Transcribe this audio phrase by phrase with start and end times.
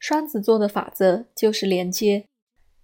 [0.00, 2.24] 双子座的法则就是连接，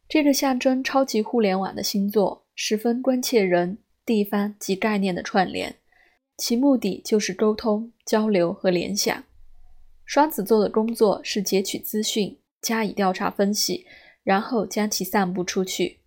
[0.07, 5.77] 这个象征超级互联网的星座，十分关切人、地方及概念的串联，
[6.37, 9.25] 其目的就是沟通、交流和联想。
[10.05, 13.87] 双子座的工作是截取资讯，加以调查分析，
[14.23, 16.01] 然后将其散布出去。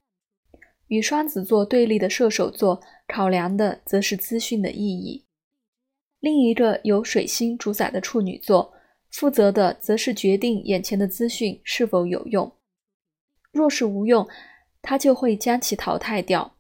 [0.90, 5.26] 与双子座对立的射手座，考量的则是资讯的意义。
[6.20, 8.76] 另一个由水星主宰的处女座。
[9.12, 12.52] 负责的则是决定眼前的资讯是否有用。
[13.52, 14.28] 若是无用，
[14.82, 16.56] 他就会将其淘汰掉。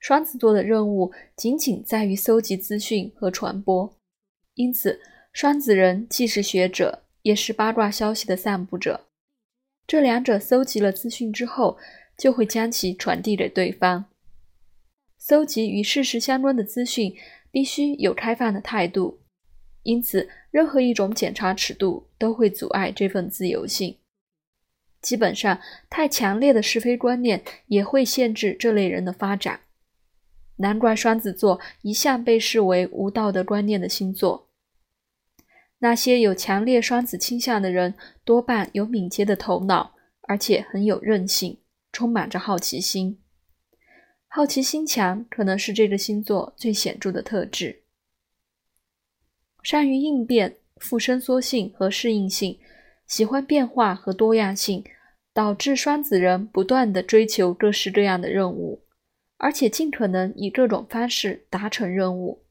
[0.00, 3.96] 双子座的任务仅仅在于搜集资讯和传播，
[4.54, 5.00] 因此
[5.32, 9.06] 双子人既是学者，也是八卦消息的散布者。
[9.86, 11.78] 这两者搜集了资讯之后，
[12.18, 14.06] 就会将其传递给对方。
[15.18, 17.14] 搜集与事实相关的资讯，
[17.52, 19.20] 必须有开放的态度。
[19.84, 23.98] 因此，任何一种检查尺度都会阻碍这份自由性。
[25.00, 25.60] 基本上，
[25.90, 29.62] 太强烈的是非观念也会限制这类人的发展。
[30.58, 34.50] 难怪双子座一向被视为无道德观念的星座。
[35.78, 39.96] 那些有强烈双子倾向的人，多半有敏捷的头脑，
[40.28, 41.58] 而且很有韧性，
[41.90, 43.18] 充满着好奇心。
[44.28, 47.81] 好奇心强，可能是这个星座最显著的特质。
[49.62, 52.58] 善于应变、富伸缩性和适应性，
[53.06, 54.84] 喜欢变化和多样性，
[55.32, 58.82] 导致双子人不断地追求各式各样的任务，
[59.38, 62.42] 而且尽可能以各种方式达成任务。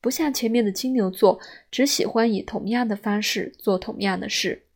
[0.00, 4.66] 不像前面的金牛座，只喜欢以同样的方式做同样的事。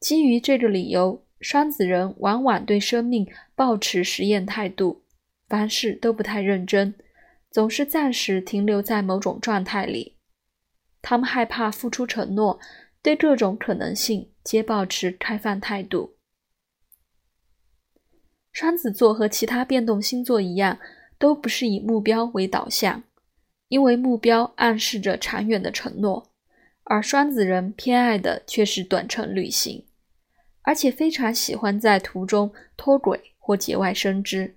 [0.00, 5.02] 基于这个理由，双子人往往对生命抱持实验态度，
[5.48, 6.94] 凡事都不太认真，
[7.50, 10.13] 总是暂时停留在某种状态里。
[11.06, 12.58] 他们害怕付出承诺，
[13.02, 16.16] 对各种可能性皆保持开放态度。
[18.50, 20.78] 双子座和其他变动星座一样，
[21.18, 23.02] 都不是以目标为导向，
[23.68, 26.32] 因为目标暗示着长远的承诺，
[26.84, 29.86] 而双子人偏爱的却是短程旅行，
[30.62, 34.56] 而且非常喜欢在途中脱轨或节外生枝。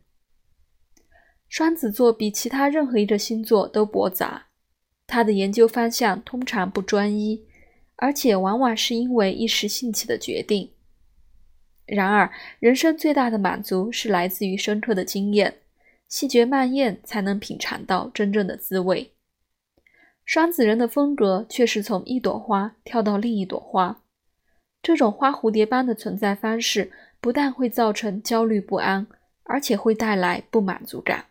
[1.49, 4.46] 双子座比其他任何一个星座都驳杂。
[5.07, 7.45] 他的研究方向通常不专一，
[7.95, 10.69] 而且往往是因为一时兴起的决定。
[11.85, 12.29] 然而，
[12.59, 15.59] 人生最大的满足是来自于深刻的经验，
[16.09, 19.13] 细嚼慢咽才能品尝到真正的滋味。
[20.25, 24.03] 双子人的风格却是从一朵花跳到另一朵花，
[24.83, 26.91] 这种花蝴蝶般的存在方式
[27.21, 29.07] 不但会造成焦虑不安，
[29.43, 31.27] 而且会带来不满足感。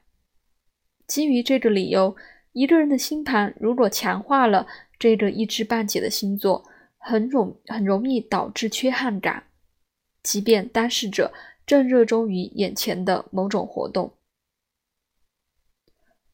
[1.07, 2.17] 基于这个理由。
[2.57, 4.67] 一个人的星盘如果强化了
[4.99, 6.65] 这个一知半解的星座，
[6.97, 9.49] 很容很容易导致缺憾感，
[10.23, 11.35] 即便当事者
[11.67, 14.15] 正热衷于眼前的某种活动。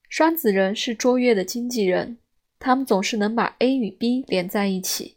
[0.09, 2.19] 双子人是卓越的经纪人，
[2.61, 5.17] 他们总是能把 A 与 B 连在一起，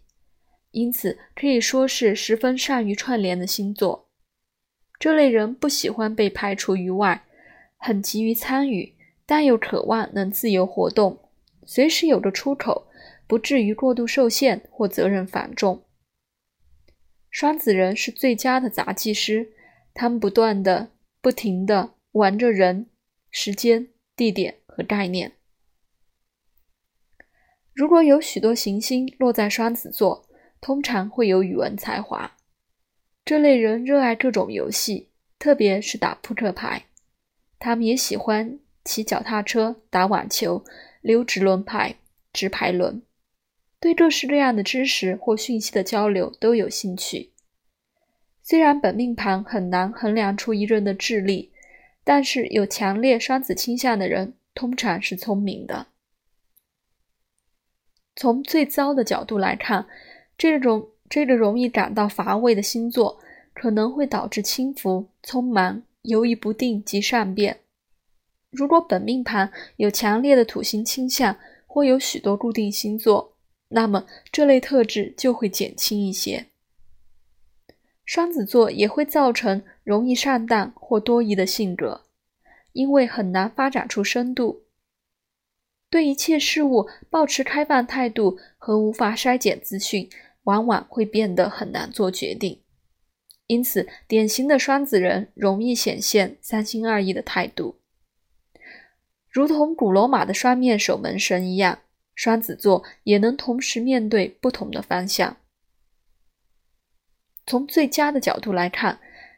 [0.72, 4.10] 因此可以说是十分善于串联的星座。
[4.98, 7.24] 这类人不喜欢被排除于外，
[7.78, 8.95] 很急于参与。
[9.26, 11.30] 但又渴望能自由活动，
[11.66, 12.88] 随时有个出口，
[13.28, 15.84] 不至于过度受限或责任繁重。
[17.32, 19.54] 双子人是最佳的杂技师，
[19.94, 20.92] 他们不断的、
[21.22, 22.88] 不停的玩着人、
[23.32, 25.34] 时间、地点和概念。
[27.74, 30.30] 如果有许多行星落在双子座，
[30.62, 32.38] 通常会有语文才华。
[33.26, 36.86] 这类人热爱各种游戏，特别是打扑克牌。
[37.60, 38.60] 他们也喜欢。
[38.86, 40.64] 骑脚踏车、打网球、
[41.02, 41.96] 溜直轮牌、
[42.32, 43.02] 直排轮，
[43.80, 47.32] 对各式各样的知识或讯息的交流都有兴趣。
[48.42, 51.52] 虽然本命盘很难衡量出一个人的智力，
[52.04, 55.88] 但是有强烈双子倾向的人通常是聪明的。
[58.16, 59.88] 从最糟的角度来看，
[60.38, 63.20] 这种这个容易感到乏味的星座
[63.54, 67.62] 可能会导致轻浮、匆忙、犹豫不定及善变。
[68.56, 71.38] 如果本命盘有强烈的土星倾向，
[71.68, 73.36] 或有许多固定星座，
[73.68, 76.46] 那么这类特质就会减轻一些。
[78.06, 82.06] 双子座也会造成容易上当或多疑的性格，
[82.72, 84.64] 因为很难发展出深度，
[85.90, 90.10] 对一切事物保持开放态度和无法筛减资讯，
[90.44, 92.62] 往往会变得很难做决定。
[93.48, 97.80] 因此，典型的双子人容易显现三心二意的态度。
[99.36, 101.80] 如同古罗马的双面守门神一样，
[102.16, 105.36] 双子座也能同时面对不同的方向。
[107.46, 108.98] 从最佳的角度来看，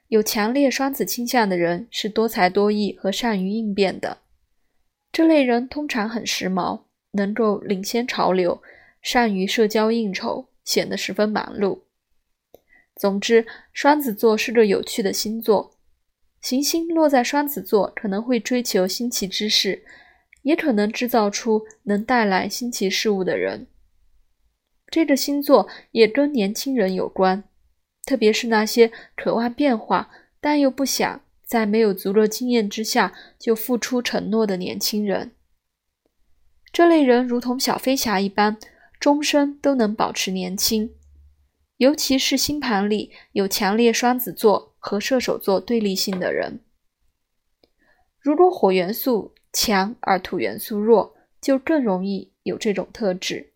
[0.10, 4.20] 有强烈双子倾向的人是多才多艺和善于应变的。
[5.12, 6.82] 这类人通常很时髦，
[7.14, 8.62] 能够领先潮流，
[9.02, 11.80] 善于社交应酬，显得十分忙碌。
[12.96, 15.77] 总之，双子座是个有趣的星座。
[16.48, 19.84] 行星落在双子座，可能会追求新奇之事，
[20.44, 23.68] 也可能制造出能带来新奇事物的人。
[24.90, 27.44] 这个星座也跟年轻人有关，
[28.06, 30.10] 特别是那些渴望变化
[30.40, 35.32] 但又不想在没有足够经验之下就付出承诺的年轻人。
[36.72, 38.56] 这类人如同小飞侠一般，
[39.02, 40.94] 终身都能保持年轻。
[41.78, 46.62] 尤其是星盘里有强烈双子座和射手座对立性的人，
[48.20, 53.54] 如果火元素强而土元素弱，就更容易有这种特质。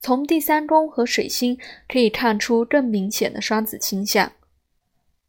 [0.00, 4.32] 从第三宫和水星可以看出更明显的双子倾向。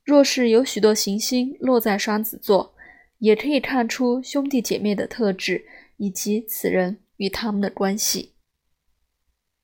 [0.04, 2.74] 若是有许多行星落在双子座，
[3.19, 5.63] 也可以看出兄弟姐妹的特质
[5.98, 8.31] 以及此人与他们的关系。